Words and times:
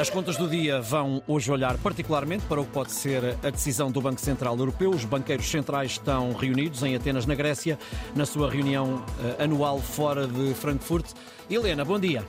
As 0.00 0.08
contas 0.08 0.38
do 0.38 0.48
dia 0.48 0.80
vão 0.80 1.22
hoje 1.28 1.52
olhar 1.52 1.76
particularmente 1.76 2.46
para 2.46 2.58
o 2.58 2.64
que 2.64 2.70
pode 2.70 2.90
ser 2.90 3.36
a 3.44 3.50
decisão 3.50 3.92
do 3.92 4.00
Banco 4.00 4.18
Central 4.18 4.56
Europeu. 4.56 4.88
Os 4.88 5.04
banqueiros 5.04 5.44
centrais 5.50 5.90
estão 5.90 6.32
reunidos 6.32 6.82
em 6.82 6.96
Atenas, 6.96 7.26
na 7.26 7.34
Grécia, 7.34 7.78
na 8.16 8.24
sua 8.24 8.50
reunião 8.50 9.04
eh, 9.38 9.44
anual 9.44 9.78
fora 9.78 10.26
de 10.26 10.54
Frankfurt. 10.54 11.04
Helena, 11.50 11.84
bom 11.84 12.00
dia. 12.00 12.24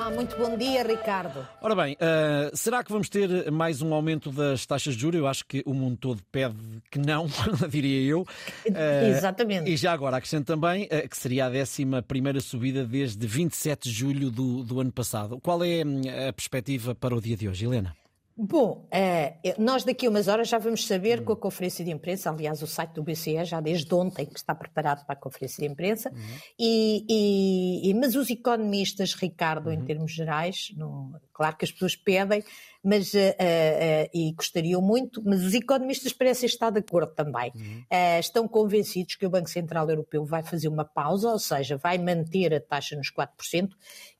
Ah, 0.00 0.10
muito 0.10 0.36
bom 0.36 0.56
dia, 0.56 0.84
Ricardo. 0.84 1.44
Ora 1.60 1.74
bem, 1.74 1.94
uh, 1.94 2.56
será 2.56 2.84
que 2.84 2.92
vamos 2.92 3.08
ter 3.08 3.50
mais 3.50 3.82
um 3.82 3.92
aumento 3.92 4.30
das 4.30 4.64
taxas 4.64 4.94
de 4.94 5.00
juros? 5.00 5.18
Eu 5.18 5.26
acho 5.26 5.44
que 5.44 5.60
o 5.66 5.74
mundo 5.74 5.96
todo 5.96 6.22
pede 6.30 6.54
que 6.88 7.00
não, 7.00 7.26
diria 7.68 8.08
eu. 8.08 8.20
Uh, 8.20 9.08
Exatamente. 9.10 9.68
E 9.68 9.76
já 9.76 9.92
agora 9.92 10.16
acrescento 10.18 10.46
também 10.46 10.84
uh, 10.84 11.08
que 11.08 11.16
seria 11.16 11.46
a 11.46 11.50
11 11.50 11.84
primeira 12.06 12.40
subida 12.40 12.84
desde 12.84 13.26
27 13.26 13.88
de 13.88 13.90
julho 13.92 14.30
do, 14.30 14.62
do 14.62 14.80
ano 14.80 14.92
passado. 14.92 15.40
Qual 15.42 15.64
é 15.64 15.84
hum, 15.84 16.02
a 16.28 16.32
perspectiva 16.32 16.94
para 16.94 17.16
o 17.16 17.20
dia 17.20 17.36
de 17.36 17.48
hoje, 17.48 17.64
Helena? 17.64 17.92
Bom, 18.40 18.86
é, 18.92 19.34
nós 19.58 19.82
daqui 19.82 20.06
a 20.06 20.10
umas 20.10 20.28
horas 20.28 20.48
já 20.48 20.58
vamos 20.58 20.86
saber 20.86 21.24
com 21.24 21.32
a 21.32 21.36
conferência 21.36 21.84
de 21.84 21.90
imprensa, 21.90 22.30
aliás, 22.30 22.62
o 22.62 22.68
site 22.68 22.92
do 22.92 23.02
BCE 23.02 23.44
já 23.44 23.60
desde 23.60 23.92
ontem 23.92 24.24
que 24.26 24.38
está 24.38 24.54
preparado 24.54 25.04
para 25.04 25.14
a 25.14 25.18
conferência 25.18 25.66
de 25.66 25.72
imprensa, 25.72 26.08
uhum. 26.10 26.38
e, 26.56 27.90
e, 27.90 27.94
mas 27.94 28.14
os 28.14 28.30
economistas, 28.30 29.12
Ricardo, 29.14 29.66
uhum. 29.66 29.72
em 29.72 29.84
termos 29.84 30.12
gerais, 30.12 30.72
não, 30.76 31.20
claro 31.32 31.56
que 31.56 31.64
as 31.64 31.72
pessoas 31.72 31.96
pedem, 31.96 32.44
mas, 32.80 33.12
uh, 33.12 33.18
uh, 33.18 34.10
e 34.14 34.32
gostariam 34.32 34.80
muito, 34.80 35.20
mas 35.24 35.42
os 35.42 35.52
economistas 35.52 36.12
parecem 36.12 36.46
estar 36.46 36.70
de 36.70 36.78
acordo 36.78 37.12
também. 37.14 37.50
Uhum. 37.56 37.84
estão 38.20 38.46
convencidos 38.46 39.16
que 39.16 39.26
o 39.26 39.30
Banco 39.30 39.50
Central 39.50 39.90
Europeu 39.90 40.24
vai 40.24 40.44
fazer 40.44 40.68
uma 40.68 40.84
pausa, 40.84 41.28
ou 41.28 41.40
seja, 41.40 41.76
vai 41.76 41.98
manter 41.98 42.54
a 42.54 42.60
taxa 42.60 42.94
nos 42.94 43.10
4%, 43.10 43.70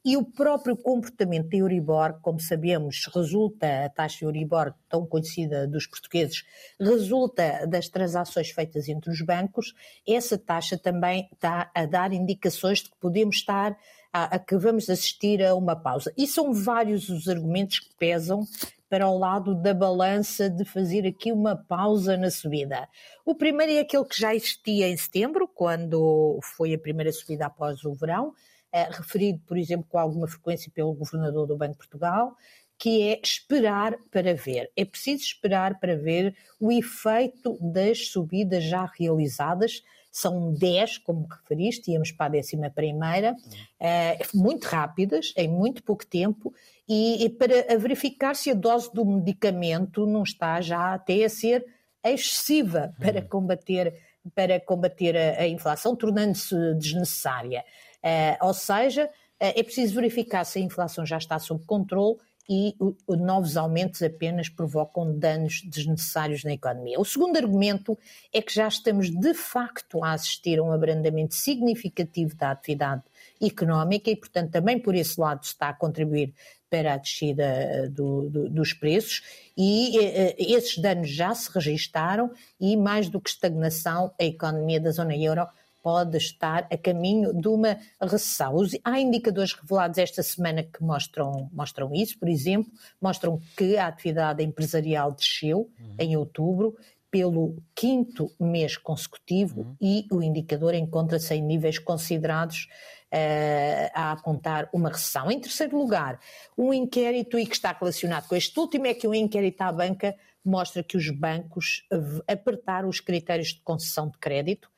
e 0.08 0.16
o 0.16 0.24
próprio 0.24 0.74
comportamento 0.74 1.50
da 1.50 1.58
Euribor, 1.58 2.18
como 2.22 2.40
sabemos, 2.40 3.04
resulta, 3.14 3.84
a 3.84 3.90
taxa 3.90 4.24
Euribor, 4.24 4.72
tão 4.88 5.04
conhecida 5.04 5.66
dos 5.66 5.86
portugueses, 5.86 6.46
resulta 6.80 7.66
das 7.66 7.90
transações 7.90 8.48
feitas 8.48 8.88
entre 8.88 9.10
os 9.10 9.20
bancos, 9.20 9.74
essa 10.09 10.38
taxa 10.38 10.78
também 10.78 11.28
está 11.30 11.70
a 11.74 11.84
dar 11.84 12.15
indicações 12.15 12.78
de 12.78 12.88
que 12.88 12.96
podemos 12.98 13.37
estar 13.37 13.76
a, 14.10 14.37
a 14.37 14.38
que 14.38 14.56
vamos 14.56 14.88
assistir 14.88 15.45
a 15.45 15.54
uma 15.54 15.76
pausa. 15.76 16.10
E 16.16 16.26
são 16.26 16.54
vários 16.54 17.10
os 17.10 17.28
argumentos 17.28 17.80
que 17.80 17.95
pesam 17.98 18.46
para 18.88 19.06
o 19.10 19.18
lado 19.18 19.54
da 19.54 19.74
balança 19.74 20.48
de 20.48 20.65
fazer 20.65 21.06
aqui 21.06 21.30
uma 21.30 21.54
pausa 21.54 22.16
na 22.16 22.30
subida. 22.30 22.88
O 23.26 23.34
primeiro 23.34 23.74
é 23.74 23.80
aquele 23.80 24.06
que 24.06 24.18
já 24.18 24.34
existia 24.34 24.88
em 24.88 24.96
setembro, 24.96 25.46
quando 25.46 26.38
foi 26.56 26.72
a 26.72 26.78
primeira 26.78 27.12
subida 27.12 27.45
após 27.45 27.84
o 27.84 27.93
verão, 27.93 28.32
referido, 28.73 29.41
por 29.47 29.57
exemplo, 29.57 29.87
com 29.88 29.99
alguma 29.99 30.29
frequência 30.29 30.71
pelo 30.74 30.93
governador 30.93 31.47
do 31.47 31.57
Banco 31.57 31.73
de 31.73 31.79
Portugal, 31.79 32.37
que 32.79 33.02
é 33.02 33.21
esperar 33.23 33.97
para 34.11 34.35
ver. 34.35 34.71
É 34.77 34.85
preciso 34.85 35.24
esperar 35.24 35.80
para 35.80 35.97
ver 35.97 36.35
o 36.61 36.71
efeito 36.71 37.59
das 37.61 38.09
subidas 38.09 38.63
já 38.63 38.89
realizadas. 38.96 39.83
São 40.11 40.55
10, 40.55 40.99
como 40.99 41.27
referiste, 41.27 41.91
íamos 41.91 42.13
para 42.13 42.27
a 42.27 42.29
décima 42.30 42.71
primeira, 42.71 43.37
eh, 43.80 44.19
muito 44.33 44.65
rápidas, 44.65 45.35
em 45.37 45.49
muito 45.49 45.83
pouco 45.83 46.07
tempo, 46.07 46.55
e, 46.89 47.24
e 47.24 47.29
para 47.29 47.77
verificar 47.77 48.35
se 48.35 48.51
a 48.51 48.55
dose 48.55 48.93
do 48.93 49.05
medicamento 49.05 50.07
não 50.07 50.23
está 50.23 50.61
já 50.61 50.95
até 50.95 51.24
a 51.24 51.29
ser 51.29 51.65
excessiva 52.02 52.95
para 52.99 53.21
uhum. 53.21 53.29
combater, 53.29 53.95
para 54.35 54.59
combater 54.61 55.16
a, 55.16 55.43
a 55.43 55.49
inflação, 55.49 55.95
tornando-se 55.95 56.55
desnecessária. 56.74 57.65
Uh, 58.04 58.46
ou 58.46 58.54
seja, 58.54 59.07
uh, 59.07 59.10
é 59.38 59.63
preciso 59.63 59.95
verificar 59.95 60.45
se 60.45 60.59
a 60.59 60.63
inflação 60.63 61.04
já 61.04 61.18
está 61.18 61.38
sob 61.38 61.65
controle 61.65 62.18
e 62.49 62.74
o, 62.79 63.15
novos 63.15 63.57
aumentos 63.59 64.03
apenas 64.03 64.49
provocam 64.49 65.16
danos 65.19 65.60
desnecessários 65.66 66.44
na 66.44 66.55
economia. 66.55 66.99
O 66.99 67.05
segundo 67.05 67.37
argumento 67.37 67.99
é 68.32 68.41
que 68.41 68.55
já 68.55 68.66
estamos 68.66 69.10
de 69.10 69.34
facto 69.34 70.03
a 70.03 70.12
assistir 70.12 70.59
a 70.59 70.62
um 70.62 70.72
abrandamento 70.72 71.34
significativo 71.34 72.34
da 72.34 72.50
atividade 72.50 73.03
económica 73.41 74.11
e, 74.11 74.17
portanto, 74.17 74.51
também 74.51 74.78
por 74.78 74.95
esse 74.95 75.21
lado 75.21 75.45
está 75.45 75.69
a 75.69 75.75
contribuir 75.75 76.33
para 76.71 76.95
a 76.95 76.97
descida 76.97 77.45
eh, 77.45 77.89
do, 77.89 78.28
do, 78.28 78.49
dos 78.49 78.72
preços 78.72 79.22
e 79.56 79.97
esses 80.39 80.78
danos 80.78 81.09
já 81.09 81.34
se 81.34 81.51
registaram 81.53 82.31
e 82.61 82.77
mais 82.77 83.09
do 83.09 83.21
que 83.21 83.31
estagnação, 83.31 84.12
a 84.19 84.25
economia 84.25 84.81
da 84.81 84.91
zona 84.91 85.17
euro 85.17 85.47
pode 85.88 86.19
estar 86.19 86.69
a 86.71 86.76
caminho 86.76 87.32
de 87.32 87.49
uma 87.49 87.78
recessão. 87.99 88.56
Há 88.84 89.00
indicadores 89.00 89.54
revelados 89.54 89.97
esta 89.97 90.22
semana 90.22 90.62
que 90.62 90.82
mostram, 90.82 91.49
mostram 91.50 91.94
isso, 91.94 92.19
por 92.19 92.28
exemplo, 92.28 92.71
mostram 93.00 93.41
que 93.56 93.78
a 93.78 93.87
atividade 93.87 94.44
empresarial 94.44 95.12
desceu 95.12 95.71
uhum. 95.81 95.94
em 95.98 96.15
outubro 96.15 96.77
pelo 97.10 97.56
quinto 97.75 98.31
mês 98.38 98.77
consecutivo 98.77 99.62
uhum. 99.62 99.77
e 99.81 100.06
o 100.12 100.22
indicador 100.22 100.75
encontra-se 100.75 101.34
em 101.34 101.41
níveis 101.41 101.78
considerados 101.78 102.69
uh, 103.10 103.91
a 103.94 104.12
apontar 104.12 104.69
uma 104.71 104.91
recessão. 104.91 105.31
Em 105.31 105.41
terceiro 105.41 105.78
lugar, 105.78 106.21
um 106.54 106.71
inquérito, 106.75 107.38
e 107.38 107.47
que 107.47 107.54
está 107.54 107.72
relacionado 107.72 108.28
com 108.28 108.37
este 108.37 108.60
último, 108.60 108.87
é 108.87 108.93
que 108.93 109.09
um 109.09 109.15
inquérito 109.15 109.62
à 109.62 109.72
banca 109.72 110.15
mostra 110.44 110.82
que 110.82 110.98
os 110.98 111.09
bancos 111.09 111.87
apertaram 112.27 112.91
os 112.91 113.00
critérios 113.00 113.54
de 113.54 113.62
concessão 113.62 114.10
de 114.10 114.19
crédito 114.19 114.69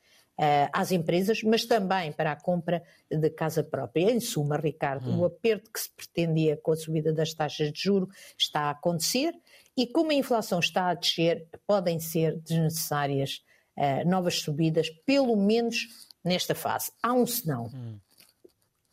às 0.73 0.91
empresas, 0.91 1.43
mas 1.43 1.65
também 1.65 2.11
para 2.11 2.31
a 2.31 2.35
compra 2.35 2.81
de 3.09 3.29
casa 3.29 3.63
própria. 3.63 4.11
Em 4.11 4.19
suma, 4.19 4.57
Ricardo, 4.57 5.09
hum. 5.09 5.19
o 5.19 5.25
aperto 5.25 5.71
que 5.71 5.79
se 5.79 5.89
pretendia 5.91 6.57
com 6.57 6.71
a 6.71 6.75
subida 6.75 7.13
das 7.13 7.33
taxas 7.33 7.71
de 7.71 7.79
juro 7.79 8.09
está 8.37 8.61
a 8.61 8.69
acontecer 8.71 9.33
e 9.77 9.87
como 9.87 10.11
a 10.11 10.15
inflação 10.15 10.59
está 10.59 10.89
a 10.89 10.93
descer, 10.93 11.47
podem 11.65 11.99
ser 11.99 12.39
desnecessárias 12.39 13.43
uh, 13.77 14.07
novas 14.07 14.39
subidas, 14.39 14.89
pelo 15.05 15.35
menos 15.35 15.87
nesta 16.23 16.53
fase. 16.53 16.91
Há 17.01 17.13
um 17.13 17.25
senão. 17.25 17.69
Hum. 17.73 17.99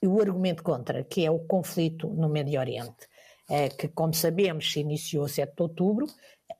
O 0.04 0.20
argumento 0.20 0.62
contra, 0.62 1.02
que 1.02 1.24
é 1.24 1.30
o 1.30 1.40
conflito 1.40 2.08
no 2.08 2.28
Médio 2.28 2.60
Oriente, 2.60 3.08
que, 3.78 3.88
como 3.88 4.12
sabemos, 4.12 4.70
se 4.70 4.80
iniciou 4.80 5.24
a 5.24 5.28
7 5.28 5.54
de 5.56 5.62
outubro, 5.62 6.06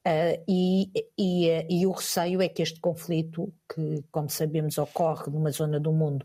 Uh, 0.06 0.42
e, 0.46 0.90
e, 1.18 1.50
uh, 1.50 1.66
e, 1.68 1.86
o 1.86 1.92
receio 1.92 2.40
é 2.40 2.48
que 2.48 2.62
este 2.62 2.80
conflito, 2.80 3.52
que, 3.68 4.02
como 4.10 4.28
sabemos, 4.28 4.78
ocorre 4.78 5.30
numa 5.30 5.50
zona 5.50 5.78
do 5.78 5.92
mundo 5.92 6.24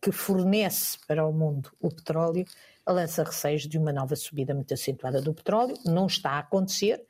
que 0.00 0.12
fornece 0.12 0.96
para 1.08 1.26
o 1.26 1.32
mundo 1.32 1.72
o 1.80 1.88
petróleo, 1.88 2.44
lança 2.86 3.24
receios 3.24 3.66
de 3.66 3.76
uma 3.76 3.92
nova 3.92 4.14
subida 4.14 4.54
muito 4.54 4.72
acentuada 4.72 5.20
do 5.20 5.34
petróleo. 5.34 5.76
Não 5.84 6.06
está 6.06 6.30
a 6.30 6.38
acontecer, 6.38 7.04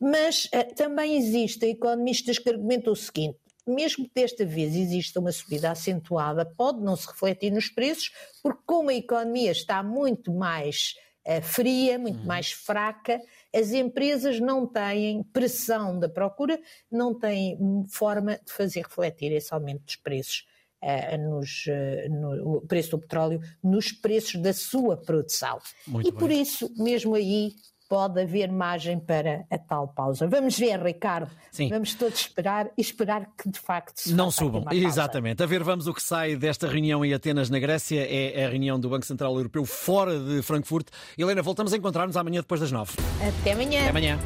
mas 0.00 0.50
também 0.74 1.16
existem 1.16 1.70
economistas 1.70 2.40
que 2.40 2.50
argumentam 2.50 2.92
o 2.92 2.96
seguinte: 2.96 3.38
mesmo 3.64 4.04
que 4.04 4.10
desta 4.16 4.44
vez 4.44 4.74
exista 4.74 5.20
uma 5.20 5.30
subida 5.30 5.70
acentuada, 5.70 6.44
pode 6.44 6.80
não 6.80 6.96
se 6.96 7.06
refletir 7.06 7.52
nos 7.52 7.68
preços, 7.68 8.10
porque 8.42 8.62
como 8.66 8.90
a 8.90 8.94
economia 8.94 9.52
está 9.52 9.80
muito 9.80 10.34
mais 10.34 10.96
fria, 11.42 11.98
muito 11.98 12.20
uhum. 12.20 12.26
mais 12.26 12.52
fraca, 12.52 13.20
as 13.54 13.72
empresas 13.72 14.40
não 14.40 14.66
têm 14.66 15.22
pressão 15.24 15.98
da 15.98 16.08
procura, 16.08 16.60
não 16.90 17.14
têm 17.14 17.58
forma 17.88 18.40
de 18.44 18.52
fazer 18.52 18.82
refletir 18.82 19.32
esse 19.32 19.52
aumento 19.52 19.84
dos 19.84 19.96
preços. 19.96 20.46
Uh, 20.82 21.16
nos, 21.30 21.66
uh, 21.68 22.10
no 22.10 22.60
preço 22.62 22.90
do 22.90 22.98
petróleo 22.98 23.40
nos 23.62 23.92
preços 23.92 24.34
da 24.42 24.52
sua 24.52 24.96
produção. 24.96 25.60
Muito 25.86 26.08
e 26.08 26.10
bem. 26.10 26.18
por 26.18 26.28
isso, 26.28 26.74
mesmo 26.76 27.14
aí, 27.14 27.52
pode 27.92 28.22
haver 28.22 28.50
margem 28.50 28.98
para 28.98 29.44
a 29.50 29.58
tal 29.58 29.86
pausa. 29.86 30.26
Vamos 30.26 30.58
ver, 30.58 30.82
Ricardo. 30.82 31.30
Sim. 31.50 31.68
Vamos 31.68 31.92
todos 31.92 32.20
esperar 32.20 32.70
e 32.74 32.80
esperar 32.80 33.28
que 33.36 33.50
de 33.50 33.60
facto 33.60 33.98
se 33.98 34.14
não 34.14 34.30
subam. 34.30 34.64
Exatamente. 34.72 35.42
A 35.42 35.46
ver, 35.46 35.62
vamos 35.62 35.86
o 35.86 35.92
que 35.92 36.02
sai 36.02 36.34
desta 36.34 36.66
reunião 36.66 37.04
em 37.04 37.12
Atenas, 37.12 37.50
na 37.50 37.58
Grécia. 37.58 38.00
É 38.00 38.46
a 38.46 38.48
reunião 38.48 38.80
do 38.80 38.88
Banco 38.88 39.04
Central 39.04 39.36
Europeu 39.36 39.66
fora 39.66 40.18
de 40.18 40.40
Frankfurt. 40.40 40.88
Helena, 41.18 41.42
voltamos 41.42 41.74
a 41.74 41.76
encontrar-nos 41.76 42.16
amanhã 42.16 42.40
depois 42.40 42.62
das 42.62 42.72
nove. 42.72 42.92
Até 43.20 43.52
amanhã. 43.52 43.80
Até 43.80 43.90
amanhã. 43.90 44.18